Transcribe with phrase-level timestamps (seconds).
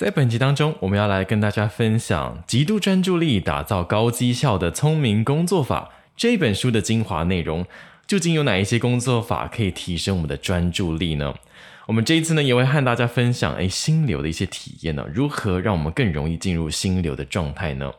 [0.00, 7.66] 在本集当中，我们要来跟大家分享《极度专注力打造高绩效的聪明工作法》这本书的精华内容。
[8.06, 11.34] 究竟有哪一些工作法可以提升我们的专注力呢？
[11.86, 17.92] 我们这一次呢，也会和大家分享诶心流的一些体验呢，如何让我们更容易进入心流的状态呢？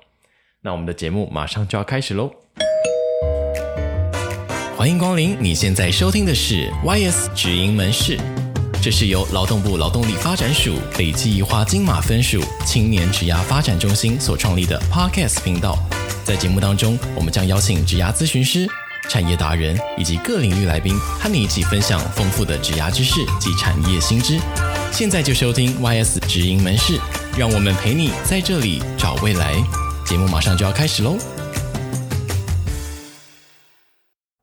[0.61, 2.31] 那我们的节目马上就要开始喽！
[4.75, 8.17] 欢迎光临，你现在收听的是 YS 直营门市。
[8.83, 15.77] 这是由劳动部劳动力发展署北基宜花金马分署青年职涯发展中心所创立的 Podcast 频道。
[16.23, 18.67] 在节目当中，我们将邀请职涯咨询师、
[19.07, 24.39] 产业达人以及各领域来宾，和你一起分享丰富的职涯知识及产业新知。
[24.91, 26.99] 现在就收听 YS 职营门市，
[27.37, 29.63] 让我们陪你在这里找未来。
[30.07, 31.17] 节目马上就要开始喽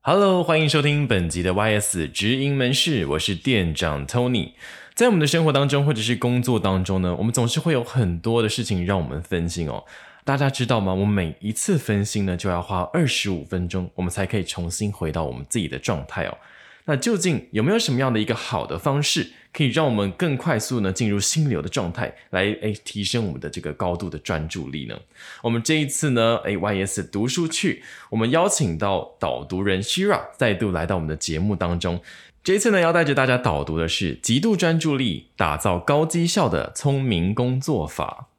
[0.01, 4.53] ！Hello，欢迎收听本集的 YS 直营门市，我是店长 Tony。
[4.95, 9.83] 在我们的生活当中，或者是工作当中呢，我们总是会有很多的事情让我们分心哦。
[10.23, 10.93] 大家知道吗？
[10.93, 16.37] 我们每一次分心呢，就要花二十五分钟，我们才可以重新回到我们自己的状态哦。
[16.85, 24.99] 那究竟有没有什么样的一个好的方式，可以让我们更快速呢进入心流的状态，来诶提升我们的这个高度的专注力呢？
[25.41, 32.01] 我们这一次呢，诶 YS 读书去，我们邀请到导读人 Shira 再度来到我们的节目当中。
[32.41, 38.29] 这一次呢，要带着大家导读的是《极度专注力打造高绩效的聪明工作法》，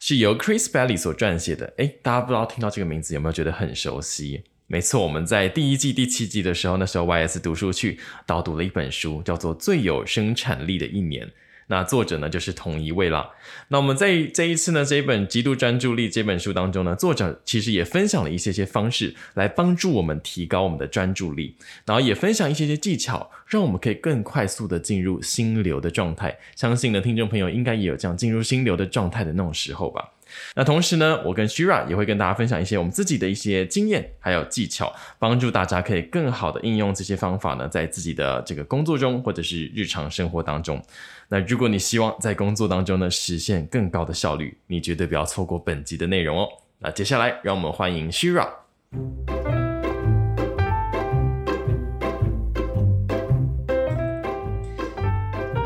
[0.00, 1.74] 是由 Chris Bailey 所撰写的。
[1.76, 4.44] 诶，大家不知道听到这个名字有没有觉得很熟悉？
[4.72, 11.26] 没错，我们在第一季第七集的时候，那时候 YS 读书去导读了一本书，叫做《最有生产力的一年》。
[11.66, 13.32] 那作者呢，就是同一位啦。
[13.68, 26.38] 那我们在这一次呢，这一本《极度专注力》这本书当中呢，作者其实也分享了一些些方式，来帮助我们提高我们的专注力，然后也分享一些些技巧，让我们可以更快速的进入心流的状态。
[26.56, 30.12] 相信呢，听众朋友应该也有这样进入心流的状态的那种时候吧。
[30.54, 40.82] 那同时呢，我跟 Shira 也会跟大家分享一些我们自己的一些经验，还有技巧，帮助大家可以更好的应用这些方法呢，在自己的这个工作中或者是日常生活当中。
[41.28, 46.48] 那如果你希望在工作当中呢，实现更高的效率，你绝对不要错过本集的内容哦。
[46.78, 48.48] 那接下来让我们欢迎 Shira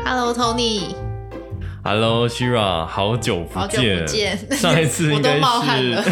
[0.05, 1.06] 哈喽，Tony。
[1.87, 2.27] Hello。
[2.27, 3.59] Hello，Shira，好久不见。
[3.61, 4.37] 好久不见。
[4.57, 6.03] 上一次 应该是，我都冒汗了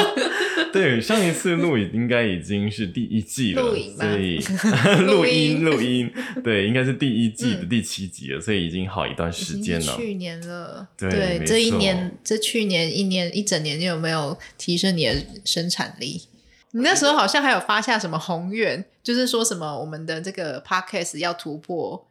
[0.72, 4.38] 对，上一次录影应该已经是第一季了，所以
[5.04, 6.10] 录音录音，
[6.42, 9.96] 对，应该是第一季的第七集了，嗯、所以已经好一段时间了。
[9.96, 15.14] 去年了，对，对这一年，这去年一年一整年，你有没有提升你的
[15.44, 16.22] 生产力？
[16.70, 22.06] 你那时候好像还有发下什么宏愿，就是说什么我们的这个 podcast 要突破。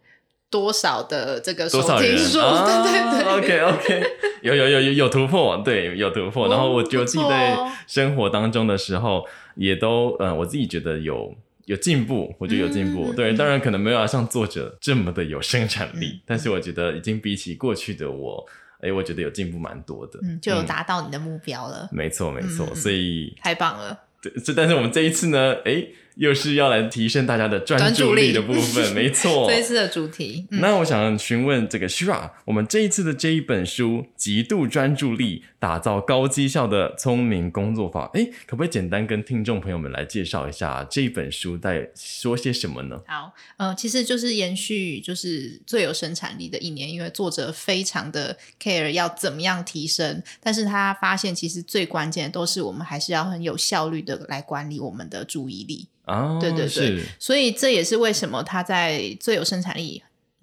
[0.49, 2.39] 多少的这个收听数？
[2.41, 4.03] 啊、对对对，OK OK，
[4.41, 6.47] 有有有有有突破，对，有突破。
[6.47, 7.55] 哦、然后我就自己在
[7.87, 13.11] 生活当中的时候，也都嗯，我自己觉得有有进步，我觉得有进步。
[13.11, 18.43] 嗯、对，当然可能没有像作者这么的有生产力，嗯、但是我觉得已经比起过去的我，
[18.81, 20.19] 哎，我觉得有进步蛮多的。
[20.23, 21.87] 嗯，就有达到你的目标了。
[21.91, 23.99] 嗯、没错没错，嗯、所以太棒了。
[24.21, 25.85] 对，这但是我们这一次呢，哎。
[26.19, 29.49] 又是要来提升大家的专注力的部分， 没错。
[29.49, 42.99] 这一次的主题，嗯、那我想询问这个 Shira，我们这一次的这一本书《极度专注力打造高绩效的聪明工作法》，哎，可不可以简单跟听众朋友们来介绍一下这一本书在说些什么呢？
[43.07, 55.87] 好，呃，其实就是延续，就是最有生产力的一年，因为作者非常的 care 要怎么样提升，但是他发现其实最关键的都是我们还是要很有效率的来管理我们的注意力。
[56.09, 60.01] 哦，对对对，所以这也是为什么他在最有生产力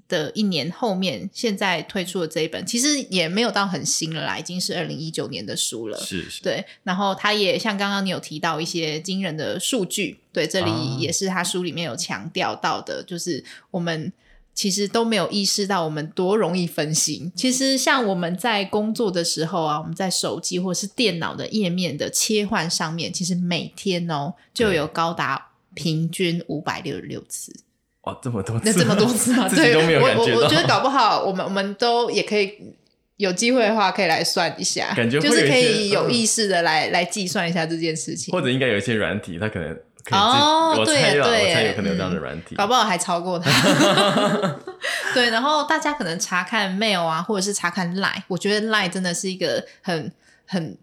[0.09, 5.99] 的一年后面，现在推出的这一本，其实也没有到很新了啦，已经是二零一九年的书了。
[5.99, 6.65] 是是，对。
[6.85, 14.13] 然后他也像刚刚你有提到一些惊人的数据，对，这里也是他书里面有强调到的，啊、就是我们。
[14.57, 17.31] 其实都没有意识到我们多容易分心。
[17.37, 27.55] 其实像我们在工作的时候啊，我们在手机或是电脑的页面的切换上面，其实每天哦就有高达平均五百六十六次。
[28.01, 28.63] 哇，这么多次？
[28.65, 29.47] 那这么多次吗？
[29.55, 29.77] 对。
[29.77, 32.75] 我我我觉得搞不好，我们我们都也可以
[33.19, 38.33] 有机会的话，可以来算一下，感觉就是可以有意识的来、嗯、来计算一下这件事情。
[38.33, 39.79] 或者应该有一些软体，它可能。
[40.13, 43.51] 哦，对对，我才有可能有这样的软体，搞不好还超过他。
[45.13, 50.13] 对，然后大家可能查看 mail 啊，或者是查看 line，我觉得 line 真的是一个很
[50.47, 50.79] 很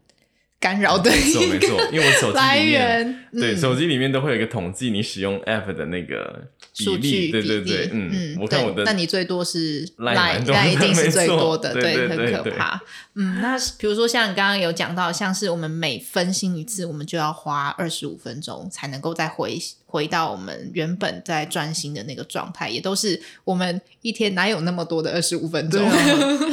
[0.64, 12.82] 干扰的，没错没错，因为我手机来源，对，手机里面都会有一个统计你使用 app 的那个数据，对对对，嗯，我看我的，那你最多是 Line，那一定是最多的，对，很可怕。
[13.16, 25.86] 嗯，那比如说像你刚刚有讲到，像是我们每分心一次，我们就要花二十五分钟才能够再回回到我们原本在专心的那个状态，也都是我们一天哪有那么多的二十五分钟？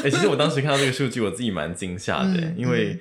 [0.02, 2.98] 哎，其实我当时看到这个数据，我自己蛮惊吓的， 因为。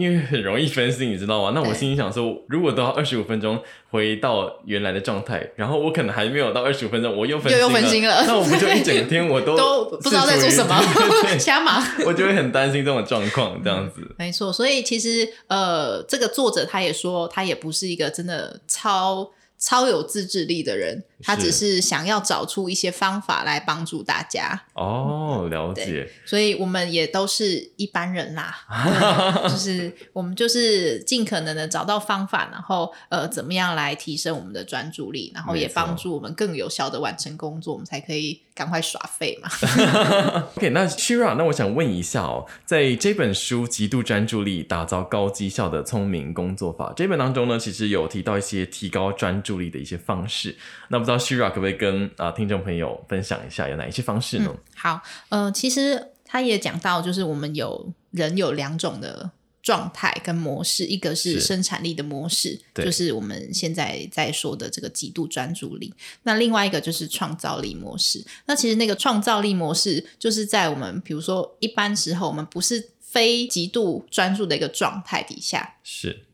[0.00, 1.52] 因为很容易分心，你知道吗？
[1.54, 3.60] 那我心里想说，如果都要二十五分钟
[3.90, 10.82] 回到原来的状态，然后我可能还没有到二十五分钟，我又分心了，又分心了，那我不就一整天我都 都不知道在做什么，
[11.38, 11.84] 瞎忙。
[12.06, 14.00] 我就会很担心这种状况，这样子。
[14.00, 19.30] 嗯，没错，所以其实呃，这个作者他也说，他也不是一个真的超。
[19.62, 24.60] 超有自制力的人，他只是想要找出一些方法来帮助大家。
[24.74, 26.10] 哦，了解。
[26.26, 28.58] 所以我们也都是一般人啦，
[29.44, 39.48] 就是我们就是尽可能的找到方法，然后呃，怎么样来提升我们的专注力，然后也帮助我们更有效的完成工作，我们才可以赶快耍废嘛。
[40.56, 49.50] OK，那 Shira，那我想问一下哦，在这本书《极度专注力：打造高绩效的聪明工作法》这本当中呢，其实有提到一些提高专注。
[49.60, 50.56] 力的一些方式，
[50.88, 54.50] 那不知道 Shira 可不可以跟啊、呃、听众朋友分享一下有哪一些方式呢？
[54.50, 59.30] 嗯、好，呃，其实他也讲到，就是我们有人有两种的
[59.62, 65.90] 状态跟模式，一个是生产力的模式，是就是我们现在在说的这个极度专注力；
[66.22, 68.24] 那另外一个就是创造力模式。
[68.46, 76.24] 那其实那个创造力模式，就是在我们比如说一般时候，我们不是非极度专注的一个状态底下，是。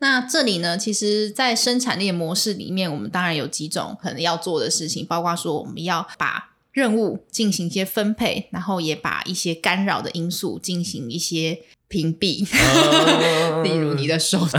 [0.00, 11.58] 那这里呢，其实，在生产力模式里面，我们当然有几种可能要做的事情，包括说我们要把任务进行一些分配，然后也把一些干扰的因素进行一些
[11.88, 14.58] 屏蔽，啊、 例如你的手机、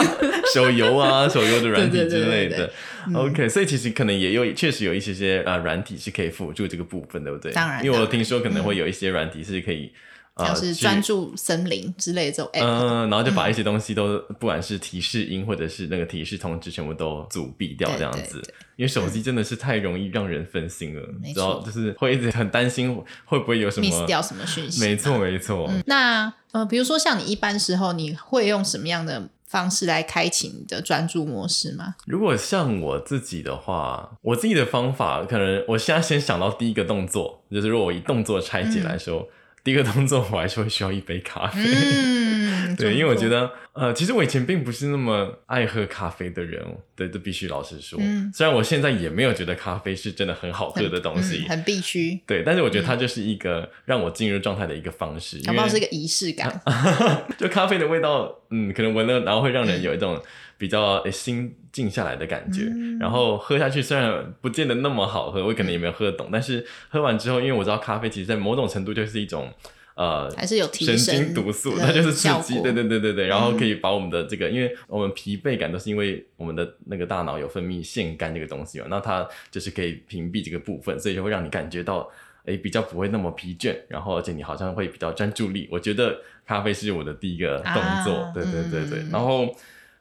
[0.54, 2.72] 手游啊、手游的软体之类的。
[3.14, 7.52] OK，所以其实可能也有，确实有一些些啊软体是可以辅助这个部分，对不对？
[7.52, 9.92] 当然，因为我听说可能会有一些软体是可以。
[10.38, 18.34] 像是专注森林之类的这种 app，嗯，然后就把一些东西都，嗯、不管是提示音或者是那个提示通知，全部都阻闭掉，这样子。
[18.34, 21.02] 对对对，因为手机真的是太容易让人分心了，
[21.34, 22.94] 然后就是会一直很担心
[23.24, 24.80] 会不会有什么 miss 掉什么讯息。
[24.80, 25.66] 没错，没错。
[25.68, 31.96] 嗯、那呃，比如说像你一般时候，你会用什么样的方式来开启你的专注模式吗？
[32.06, 39.20] 如果像我自己的话，我自己的方法可能我现在先想到第一个动作，就是如果我以动作拆解来说。
[39.20, 39.26] 嗯
[39.68, 41.60] 第一个动作，我还是会需要一杯咖啡。
[41.62, 46.64] 嗯，对，因为我觉得，呃，其实我以前并不是那么爱喝咖啡的人，
[46.96, 47.98] 对，这必须老实说。
[48.00, 52.18] 嗯，虽然我现在也没有觉得咖啡是真的很好喝的东西，很，嗯、很必须。
[52.26, 56.58] 对，但是我觉得它就是一个让我进入状态的一个方式，因为是一个仪式感。
[57.36, 60.16] 就咖啡的味道，嗯，可能闻了，然后会让人有一种。
[60.16, 60.22] 嗯
[60.58, 69.48] 比较诶心静下来的感觉，嗯、然后喝下去虽然不见得那么好喝，我可能也没有喝懂，但是喝完之后，因为我知道咖啡其实在某种程度就是一种
[69.94, 82.10] 呃，还是有提神经毒素，它就是刺激，对对对对对，然后可以把我们的这个，嗯、因为我们疲惫感都是因为我们的那个大脑有分泌腺苷这个东西嘛，那它就是可以屏蔽这个部分，所以就会让你感觉到
[82.48, 85.68] 诶比较不会那么疲倦，然后而且你好像会比较专注力。
[85.70, 87.74] 我觉得咖啡是我的第一个动
[88.04, 89.54] 作，啊、对对对对，嗯、然后。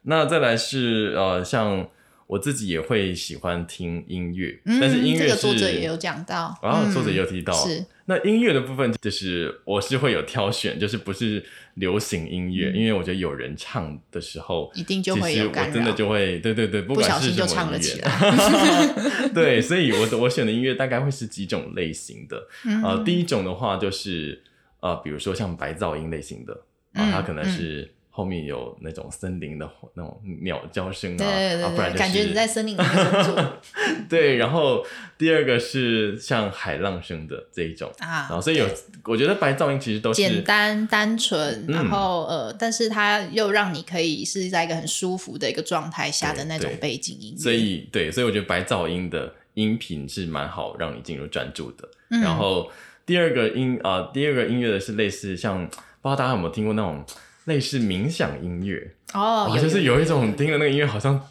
[0.10, 1.86] 那再来是呃，像
[2.28, 11.44] 我自己也会喜欢听音乐，嗯、但是音乐是、这个、作者也有讲到，然后、嗯、作者也有提到，是那音乐的部分就是我是会有挑选，就是不是
[11.74, 19.30] 流行音乐，嗯、因为我觉得有人唱的时候，一定就会有感我真的就会对对对，不管是什么音乐，不小心就唱了起来。
[19.34, 24.42] 对，所以我我选的音乐大概会是几种类型的，嗯、呃，第一种的话就是
[24.80, 26.54] 呃，比如说像白噪音类型的
[26.94, 27.92] 啊，呃、它可能是。
[28.18, 33.58] 嗯后面有那种森林的那种鸟叫声啊，对对对，啊、不然就是、感觉你在森林里面工作。
[34.10, 34.84] 对，然后
[35.20, 38.68] 第二个是像海浪声的这一种啊，然后所以有，
[39.04, 47.40] 我觉得白噪音其实都是简单单纯，然后、嗯、呃，但是它又让你可以是在一个很舒服的一个状态下的那种背景音乐。
[47.40, 51.88] 所以对，所以我觉得白噪音的音频是蛮好让你进入专注的。
[52.10, 52.72] 嗯、然后
[53.06, 57.06] 第二个音啊、呃，第二个音乐的是类似像，不知道大家有没有听过那种。
[57.48, 61.22] 类似冥想音乐哦，就是有一种听了那个音乐，好像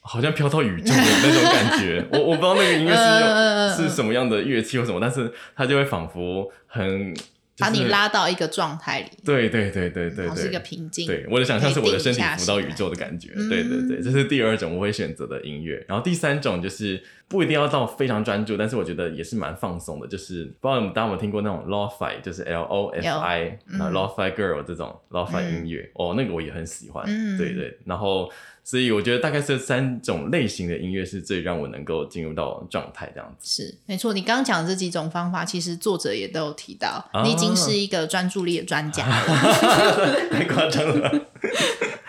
[0.00, 2.04] 好像飘到宇宙的那种感觉。
[2.12, 7.14] 我我不知道那个音乐是用是什么样的乐器或什么，但是它就会仿佛很
[7.58, 11.06] 把你拉到一个状态里，对对对对对对，是一个平静。
[11.06, 13.30] 对，我的想象是我的身体浮到宇宙的感觉。
[13.48, 15.84] 对对对，这是第二种我会选择的音乐。
[15.88, 20.06] 然后第三种就是不一定要到非常专注，但是我觉得也是蛮放松的。
[20.06, 27.04] 就是不知道大家有没有听过那种 Lo-Fi，就是 L O F I，然后 Lo-Fi Girl 这种 Lo-Fi 音乐，哦，那个我也很喜欢。
[27.36, 28.30] 对对，然后。
[28.66, 33.62] 所以我觉得大概这三种类型的音乐是最让我能够进入到状态这样子。
[33.62, 34.14] 是，没错。
[34.14, 37.06] 你刚刚讲的这几种方法，其实作者也都有提到。
[37.12, 41.26] 啊、你已经是一个专注力的专家了， 太夸张了。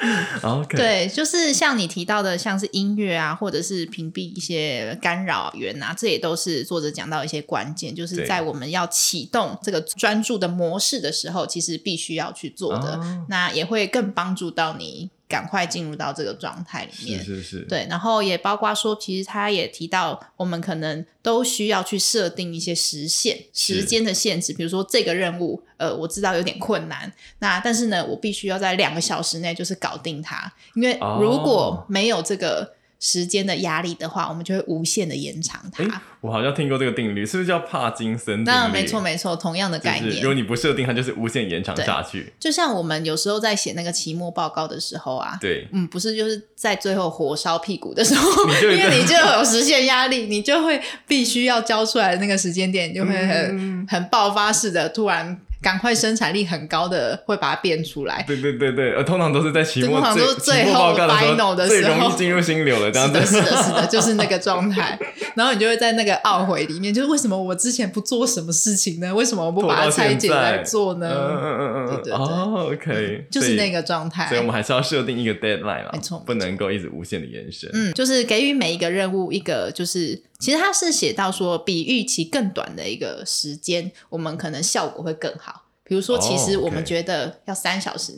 [0.70, 12.94] 对，就是像你提到的，像是音乐啊，或者是屏蔽一些干扰源啊，这也都是作者讲到一些关键，就是在我们要启动这个专注的模式的时候，其实必须要去做的。
[12.94, 15.10] 啊、那也会更帮助到你。
[15.28, 17.42] 赶快进入到这个状态里面，是是。
[17.42, 32.75] 是，对，然后也包括说，其实他也提到，我们可能都需要去设定一些时限、时间的限制，比如说这个任务，呃，我知道有点困难，那但是呢，我必须要在两个小时内就是搞定它，因为如果没有这个。
[33.06, 35.84] 时间的压力的话，我们就会无限的延长它。
[35.84, 35.90] 欸，
[36.22, 38.58] 我好像听过这个定律，是不是叫帕金森定律？
[38.58, 40.24] 那没错没错，同样的概念。
[40.24, 42.34] 如果你不设定，它就是无限延长下去。
[42.40, 48.28] 就像我们有时候在写那个期末报告的时候啊，对，嗯，不是就是在最后火烧屁股的时候，
[48.64, 55.40] 因为你就有时限压力，你就会必须要交出来的那个时间点，就会很、嗯、很爆发式的突然。
[55.66, 58.24] 赶快生产力很高的会把它变出来。
[58.28, 63.20] 对对对对，呃，通常都是在期末通常都是最后 final 的时候，最容易进入心流了，这样子。
[63.26, 64.96] 是的，是的，是的，就是那个状态。
[65.34, 69.12] 然后你就会在那个懊悔里面，就是为什么我之前不做什么事情呢？
[69.16, 71.10] 为什么我不把它拆解来做呢？
[71.12, 72.14] 嗯嗯嗯嗯，对对对。
[72.14, 74.28] 哦，OK，就是那个状态。
[74.28, 77.68] 所以我们还是要设定一个 deadline 啦，没错，不能够一直无限的延伸。
[77.74, 85.64] 嗯，就是给予每一个任务一个，就是其实他是写到说，比预期更短的一个时间，我们可能效果会更好。
[85.84, 88.14] 比如说，其实我们觉得要三小时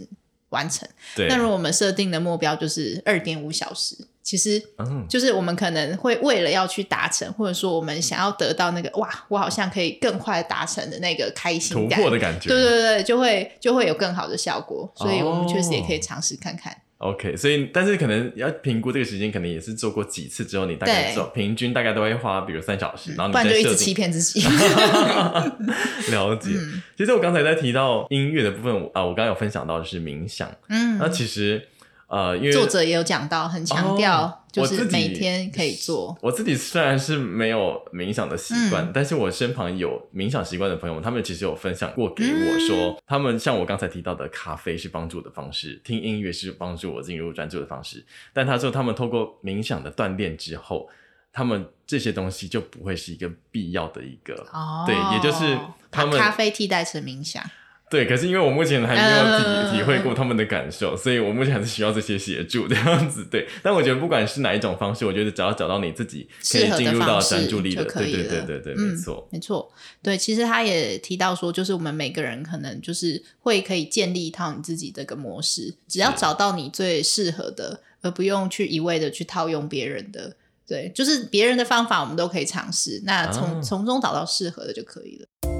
[0.49, 1.37] 完成，那、oh.
[1.37, 4.61] 如果我们设定的目标就是二点五小时，其实
[5.07, 16.73] 就是我们可能会为了要去达成，或者说我们想要得到那个哇，我好像可以更快达成的那个开心感，突破的感觉，对对对，就会就会有更好的效果，所以我们确实也可以尝试看看。
[16.73, 16.81] Oh.
[16.99, 24.41] OK，所以但是可能要评估这个时间，可能也是做过几次之后，你大概做平均大概都会花，比如三小时，嗯、然后你再设定，不然就一直欺骗自己。
[26.11, 26.49] 了解。
[26.53, 30.49] 嗯、其实我刚才在提到音乐的部分啊，我刚刚有分享到就是冥想。
[30.69, 31.67] 嗯，那其实。
[32.07, 36.07] 呃，因为作者也有讲到，很强调就是每天可以做。
[36.11, 48.05] 哦、我，自我自己虽然是没有冥想的习惯，嗯、但是我身旁有冥想习惯的朋友，他们其实有分享过给我说，嗯、他们像我刚才提到的，咖啡是帮助的方式，听音乐是帮助我进入专注的方式。
[48.31, 50.87] 但他说，他们透过冥想的锻炼之后，
[51.33, 54.33] 他们这些东西就不会是一个必要的一个。
[54.53, 55.59] 哦，对，也就是
[55.91, 57.43] 他们咖啡替代成冥想。
[57.89, 63.25] 对，可是因为我目前还没有体体会过他们的感受，嗯、所以我目前还是需要这些协助这样子。
[63.31, 69.71] 对，但我觉得不管是哪一种方式，我觉得只要找到你自己可以进入到专注力的，对对对对对，没错、嗯、没错。
[70.03, 80.35] 对，其实他也提到说，就是我们每个人可能就是会可以建立一套你自己这个模式，只要找到你最适合的，而不用去一味的去套用别人的。
[80.67, 85.56] 对，就是别人的方法我们都可以尝试，那从、啊、从中找到适合的就可以了。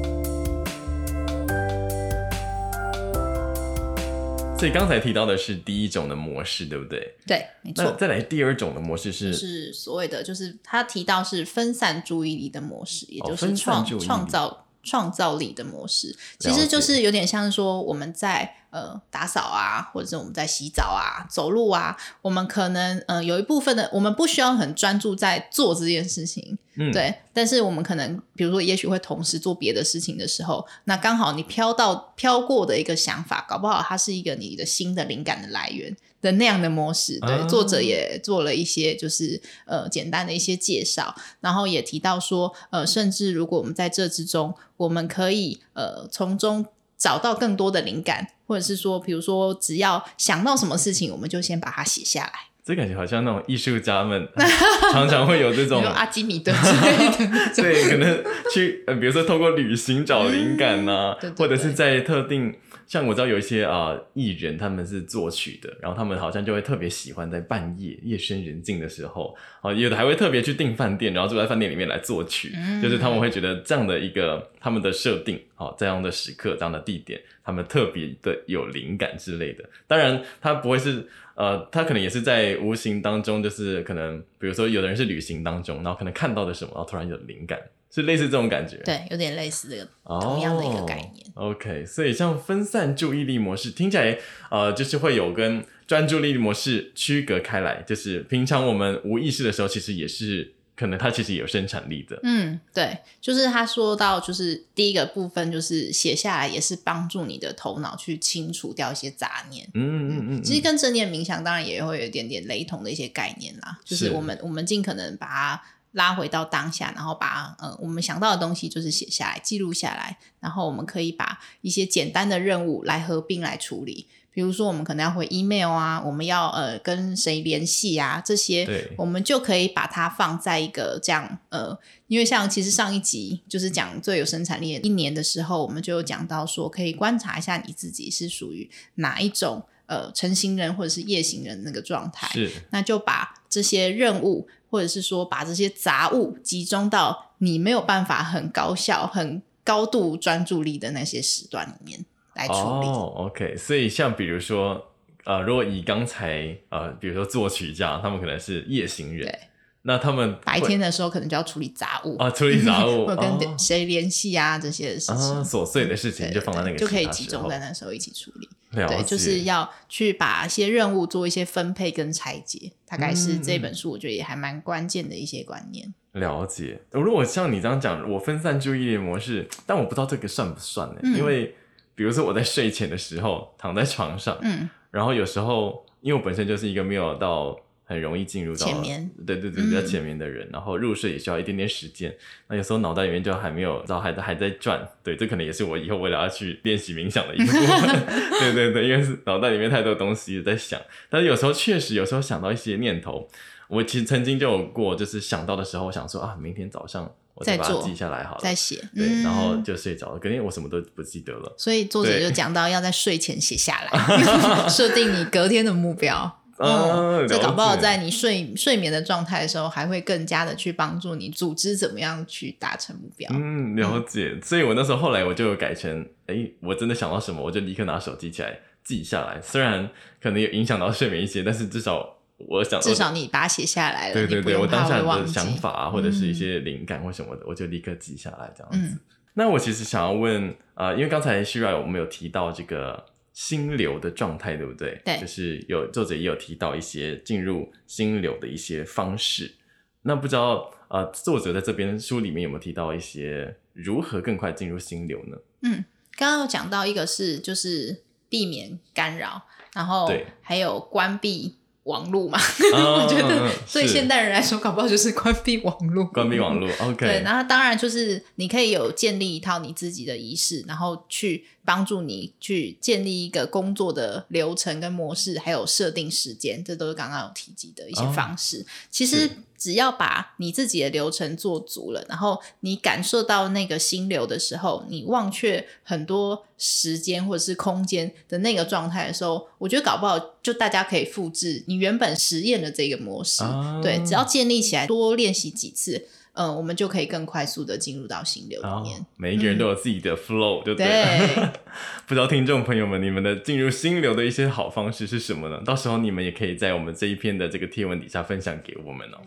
[4.57, 7.15] 所以刚才提到的是第一种的模式，对不对？
[7.27, 7.91] 对，没错。
[7.99, 18.55] 再来第二种的模式是是所谓的，就是他提到是分散注意力的模式，也就是创创造创造力的模式，其实就是有点像说我们在。
[18.77, 27.15] 呃，打扫啊，或者是我们在洗澡啊、走路啊，我们可能呃有一部分的，我们不需要很专注在做这件事情，嗯，对。
[27.33, 37.19] 但是我们可能，比如说，也许会同时做别的事情的时候，那刚好你飘到飘过的一个想法，搞不好它是一个你的新的灵感的来源的那样的模式。
[37.21, 46.67] 对，啊、作者也做了一些就是呃简单的一些介绍，然后也提到说，呃，甚至如果我们在这之中，我们可以呃从中。
[46.99, 52.31] 找到更多的灵感，或者是说，比如说，只要想到什么事情，我们就先把它写下来。
[52.65, 54.27] 这感觉好像那种艺术家们
[54.91, 58.23] 常常会有这种阿基米德之类的， 对，可能
[58.53, 62.55] 去呃，比如说透过旅行找灵感呐、啊，嗯、或者是在特定。
[62.87, 79.63] 像我知道有一些啊艺人，他们是作曲的，然后他们好像就会特别喜欢在半夜夜深人静的时候，啊，有的还会特别去订饭店，然后住在饭店里面来作曲，嗯、就是他们会觉得这样的一个他们的设定，好这样的时刻、这样的地点，他们特别的有灵感之类的。
[79.85, 87.59] 当然，他不会是呃，他可能也是在无形当中，就是可能比如说有的人是旅行当中，然后可能看到的什么，然后突然有灵感。
[87.89, 88.77] 是类似这种感觉。
[88.85, 89.87] 对，有点类似这个
[90.19, 91.25] 同样的一个概念。
[91.35, 94.17] Oh, OK，所以像分散注意力模式听起来，
[94.49, 100.53] 呃，就是会有跟专注力模式区隔开来，就是平常我们无意识的时候，其实也是。
[100.77, 102.19] 可能它其实也有生产力的。
[102.21, 109.67] 嗯，对，就是他说到，就是第一个部分，就是写下来也是帮助你的头脑去清除掉一些杂念。
[109.73, 115.61] 嗯嗯嗯，嗯，其实跟正念冥想当然也会有一点点雷同的一些概念啦，就是我们我们尽可能把它
[115.97, 124.05] 拉回到当下，然后把呃我们想到的东西就是写下来、记录下来，然后我们可以把一些简单的任务来合并来处理。
[124.31, 131.75] 比如说，我们可能要回 email 啊，我们要呃跟谁联系啊，这些，我们就可以把它放在一个这样呃，
[132.05, 152.05] 因为像其实上一集就是讲最有生产力的一年的时候，我们就有讲到说，可以观察一下你自己是属于哪一种呃成型人或者是夜行人那个状态，是，那就把这些任务或者是说把这些杂物集中到你没有办法很高效、很高度专注力的那些时段里面。
[152.49, 154.91] 哦、oh，OK，所以像比如说，
[155.25, 159.39] 呃，如果以刚才呃，比如说作曲家，他们可能是夜行人，对，
[159.81, 168.47] 那他们白天的时候可能就要处理杂物啊，处理杂物， 或者跟谁联系啊、哦、这些事情，啊，琐碎的事情就放在那个就可以集中在那时候一起处理。
[168.85, 175.93] 对，就是要去把一些任务做一些分配跟拆解，大概是这本书我觉得也还蛮关键的一些观念。
[176.11, 176.81] 了解。
[176.91, 180.99] 如果像你这样讲，我分散注意力模式，但我不知道这个算不算呢？
[181.01, 181.55] 嗯、因为。
[181.97, 192.13] 比如说我在睡前的时候躺在床上，嗯，然后有时候因为我本身就是一个没有到很容易进入到前眠，对对对，比较前面的人，嗯，然后入睡也需要一点点时间。
[192.49, 198.05] 那有时候脑袋里面就还没有，然后还在还在转，对，这可能也是我以后为了要去练习冥想的一部分。
[198.39, 200.79] 对对对，因为是脑袋里面太多东西在想，
[201.09, 203.27] 但是有时候确实有时候想到一些念头，
[203.69, 207.09] 我其实曾经就有过，就是想到的时候，我想说啊，明天早上。
[207.39, 210.17] 我再把它记下来好了，再写，对、嗯，然后就睡着了。
[210.17, 211.53] 肯定我什么都不记得了。
[211.55, 216.41] 所以作者就讲到要在睡前写下来， 设定你隔天的目标。
[216.59, 223.29] 嗯，这搞不好在你睡睡眠的状态的时候，还会更加的去帮助你组织怎么样去达成目标。
[223.33, 224.31] 嗯，了解。
[224.33, 229.41] 嗯、所以我那时候后来我就有改成，哎，我真的想到什么，我就立刻拿手机起来记下来。
[229.41, 229.89] 虽然
[230.21, 232.13] 可能有影响到睡眠一些，但是至少。
[232.39, 238.93] 我想至少你把它写下来了，对对对，我当下的想法啊，或者是一些灵感或什么的，嗯，我就立刻记下来这样子。
[238.93, 238.99] 嗯，
[239.33, 243.03] 那我其实想要问啊，呃，因为刚才 Shira 我们有提到这个
[243.37, 244.99] 心流的状态，对不对？
[245.05, 249.53] 对，就是有作者也有提到一些进入心流的一些方式。
[250.01, 255.37] 那不知道呃，作者在这边书里面有没有提到一些如何更快进入心流呢？
[255.61, 255.85] 嗯，
[256.15, 259.43] 刚刚有讲到一个是就是避免干扰，
[259.75, 260.11] 然后
[260.41, 261.57] 还有关闭。
[261.87, 262.37] 网络嘛，
[262.75, 266.03] 我觉得对现代人来说，搞不好就是关闭网络。
[266.07, 267.05] 关闭网络， OK。
[267.05, 278.61] 对，然后当然就是你可以有建立一套你自己的仪式，然后去帮助你去建立一个工作的流程跟模式，还有设定时间，这都是刚刚有提及的一些方式。
[278.61, 279.29] 哦、其实。
[279.57, 293.41] 只要把你自己的流程做足了，然后你感受到那个心流的时候，你忘却很多时间或者是空间的那个状态的时候，我觉得搞不好就大家可以复制你原本实验的这个模式。
[293.41, 296.07] 啊、对，只要建立起来，多练习几次。
[296.37, 299.03] 嗯，我们就可以更快速的进入到心流里面。
[299.17, 300.87] 每一个人都有自己的 flow，对不对？
[300.87, 301.49] 对。
[302.05, 305.59] 不知道听众朋友们，你们的进入心流的一些好方式是什么呢？
[305.65, 309.17] 到时候你们也可以在我们这一篇的这个贴文底下分享给我们哦。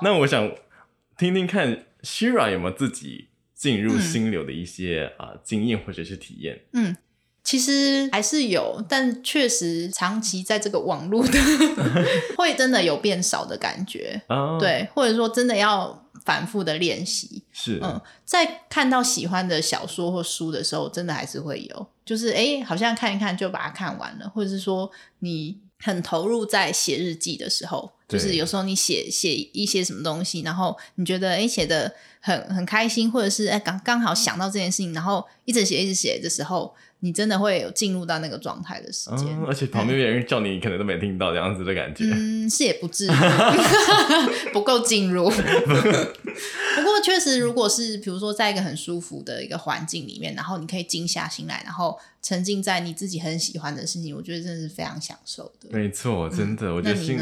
[0.00, 0.50] 那我想
[1.18, 6.60] 听听看，Shira 有没有自己进入心流的一些啊、嗯呃、经验或者是体验？
[6.72, 6.96] 嗯，
[7.44, 11.38] 其实还是有，但确实长期在这个网络的，
[12.36, 14.20] 会真的有变少的感觉。
[14.28, 16.00] 哦、对，或者说真的要。
[16.24, 36.74] 反复的练习是，嗯，在看到喜欢的小说或书的时候，真的还是会有，就是哎，好像看一看就把它看完了，或者是说你很投入在写日记的时候，就是有时候你写写一些什么东西，然后你觉得哎写的很很开心，或者是哎刚刚好想到这件事情，然后一直写一直写的时候。
[37.00, 42.02] 你真的会有进入到那个状态的时间，嗯，而且旁边有人叫你，可能都没听到这样子的感觉。
[42.10, 43.10] 嗯，是也不至于，
[44.54, 45.28] 不够进入。
[45.28, 55.68] 不过确实，如果是比如说在一个很舒服的一个环境里面，然后你可以静下心来，然后沉浸在你自己很喜欢的事情，我觉得真的是非常享受的。
[55.72, 57.20] 没错，真的，嗯，我觉得心，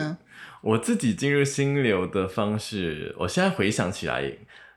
[0.63, 4.33] 我自己进入心流的方式，我现在回想起来，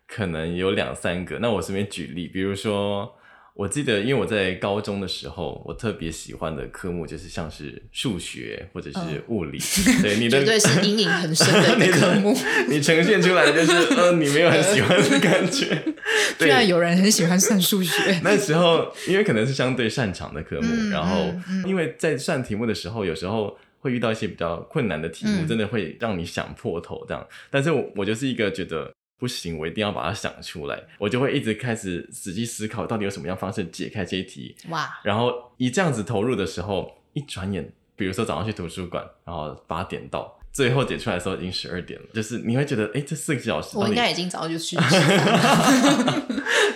[0.08, 1.40] 可能有两三个。
[1.40, 3.16] 那我随便举例，比如说。
[3.58, 9.58] 我记得，因为我在高中的时候，我特别喜欢的科目就是像是数学或者是物理。
[9.58, 12.76] 嗯、 对，你的绝对是阴影很深的 科目你。
[12.76, 15.68] 你呈现出来就是，嗯、呃，你没有很喜欢的感觉。
[16.38, 18.20] 对，居然有人很喜欢算数学。
[18.26, 27.28] 那时候，因为可能是相对擅长的科目，嗯、然后、嗯、因为在算题目的时候，有时候会遇到一些比较困难的题目，嗯、真的会让你想破头这样。
[27.50, 28.92] 但是我，我就是一个觉得。
[29.18, 34.54] 不行，我一定要把它想出来，我就会一直开始仔细思考，到底有什么样方式解开这一题。
[34.68, 35.00] 哇！
[35.06, 44.84] 然后一这样子投入的时候，一转眼，比如说早上去图书馆，然后八点到，最后解出来的时候已经十二点了，就是你会觉得，哎，这四个小时，我应该已经早就去 了。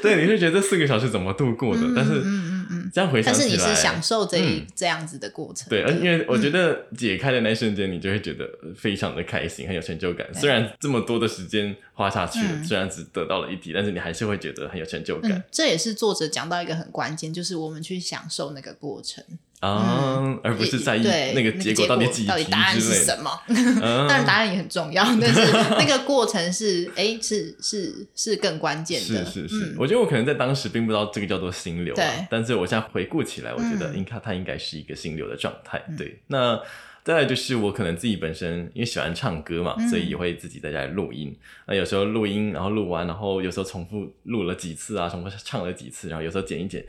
[0.01, 1.81] 对，你会觉得这四个小时怎么度过的？
[1.81, 2.23] 嗯、但是。
[2.69, 5.67] 嗯这样回想起来，但是你是享受这一、嗯、这样子的过程。
[5.69, 10.27] 对，因为我觉得解开的那一瞬间，你就会觉得非常的开心，很有成就感。
[10.33, 15.31] 虽然这么多的时间花下去，嗯、虽然只得到了一题，但是你还是会觉得很有成就感。
[15.31, 19.23] 嗯、这也是作者讲到一个很关键，就是我们去享受那个过程。
[19.59, 23.29] 啊，嗯、而不是在意那个结果到底几到底答案是什么？
[23.81, 25.41] 当然答案也很重要，但是
[25.77, 29.25] 那个过程是，哎、欸，是是是更关键的。
[29.25, 32.05] 是是是，嗯、我觉得我可能在当时并不知道这个叫做心流，对。
[32.29, 35.83] 但是我现在回顾起来，我觉得应该它应该是一个心流的状态。
[35.89, 36.19] 嗯、对。
[36.27, 36.57] 那
[37.03, 41.35] 再来就是我可能自己本身因为喜欢唱歌嘛，嗯、所以也会自己在家里录音。
[41.67, 46.85] 那有时候录音，然后录完，然后有时候重复录了几次啊，重复唱了几次，然后有时候剪一剪。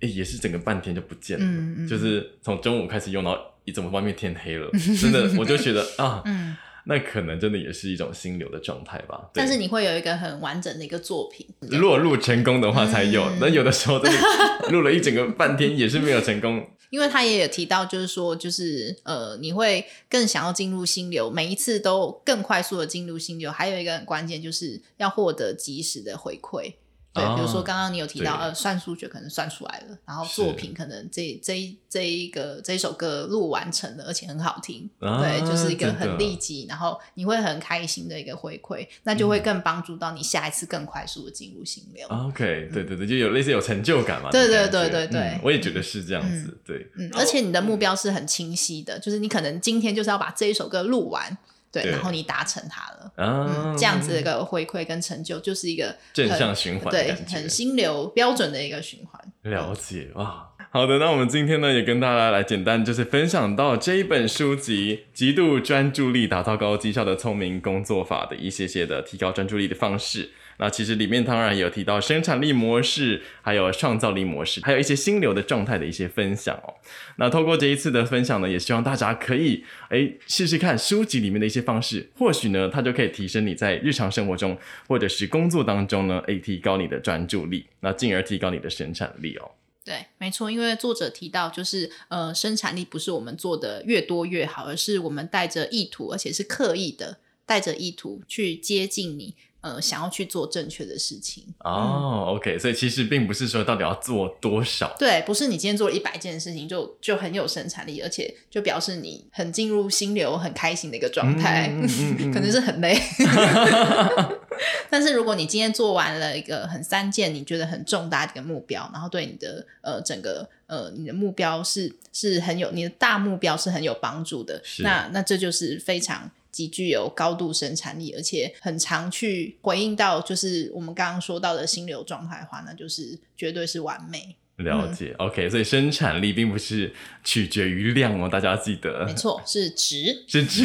[0.00, 6.56] 哎，也是整个半天就不见了，嗯嗯、就是从中午开始用到一整个外面天黑了， 真的，我就觉得啊，嗯、
[6.86, 9.28] 那可能真的也是一种心流的状态吧。
[9.34, 14.18] 但是你会有一个很完整的一个作品，如果录成功的话才有，那、嗯、有的时候真的
[14.70, 16.66] 录了一整个半天也是没有成功。
[16.90, 26.72] 因为他也有提到，就是说，就是呃，你会更想要进入心流，每一次都更快速的进入心流，还有一个很关键就是要获得及时的回馈。
[27.18, 42.06] 对，比如说刚刚你有提到，呃，算数学可能算出来了，然后作品可能这这一这一个这一首歌录完成了，而且很好听，对，就是一个很立即，然后你会很开心的一个回馈，那就会更帮助到你下一次更快速的进入心流。
[42.08, 44.30] OK，对对对，就有类似有成就感嘛。
[44.30, 51.36] 对对对对对，我也觉得是这样子，对，嗯，而且你的目标是很清晰的，就是你可能今天就是要把这一首歌录完。
[51.70, 59.20] 对，然后你达成它了，嗯，这样子的一个回馈跟成就，就是一个正向循环，对，很心流标准的一个循环。
[59.42, 70.30] 了解哇，好的，那我们今天呢，也跟大家来简单就是分享到这一本书籍《极度专注力打造高绩效的聪明工作法》的一些些的提高专注力的方式。
[70.58, 76.74] 那其实里面当然有提到生产力模式，还有创造力模式，还有一些心流的状态的一些分享哦。
[77.16, 89.50] 那透过这一次的分享呢，也希望大家可以哎试试看书籍里面的一些方式，或许呢它就可以提升你在日常生活中或者是工作当中呢，哎提高你的专注力，那进而提高你的生产力哦。
[89.84, 97.16] 对，没错，因为作者提到就是呃生产力不是我们做的越多越好，而是我们带着意图，而且是刻意的
[97.46, 99.34] 带着意图去接近你。
[99.60, 111.68] 呃，想要去做正确的事情哦、oh，OK，所以其实并不是说到底要做多少，对，不是你今天做了一百件事情就就很有生产力，而且就表示你很进入心流、很开心的一个状态，
[112.32, 112.96] 可能是很累。
[114.88, 126.30] 但是如果你今天做完了一个很三件你觉得很重大的一个目标，然后对你的呃整个呃你的目标是是很有你的大目标是很有帮助的，那那这就是非常。
[126.50, 134.36] 极具有高度生产力，而且很常去回应到，就是我们刚刚说到的心流状态的话，那就是绝对是完美。
[134.58, 136.92] 了解、嗯、，OK，所以生产力并不是
[137.24, 140.64] 取决于量哦，大家要记得，没错，是值，是值。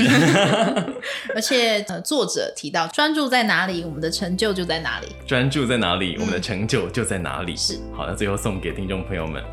[1.35, 7.55] 而且呃，作者提到，专注在哪里，我们的成就就在哪里；专注在哪里，我们的成就就在哪里。
[7.55, 9.43] 是、嗯，好，那最后送给听众朋友们，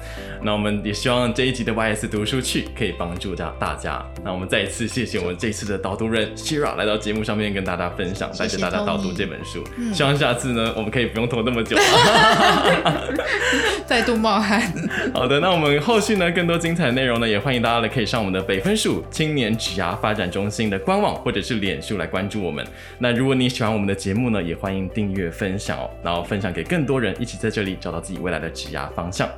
[0.42, 4.02] 那我们也希望这一集的 YS 读书去可以帮助到大家。
[4.24, 9.62] 那我们再一次谢谢我们这次的导读人 Shira 来到节目上面跟大家分享，带着大家导读这本书。
[9.76, 11.82] 嗯、希望下次呢，我们可以不用拖那么久了。
[13.86, 14.29] 再度冒。
[15.14, 22.64] 好的，那我们后续呢，更多精彩的内容呢，也欢迎大家来可以上我们的北分署青年职涯发展中心的官网或者是脸书来关注我们。
[22.98, 29.28] 那如果你喜欢我们的节目呢，也欢迎订阅分享哦，然后分享给更多人，一起在这里找到自己未来的职涯方向。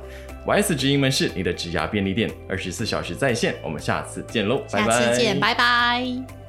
[0.45, 3.55] YS 直营门市，你的职涯便利店，二十四小时在线。
[3.63, 4.91] 我们下次见喽，拜拜。
[4.91, 6.42] 下次见，拜拜。